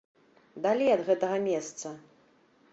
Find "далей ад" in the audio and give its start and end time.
0.63-1.05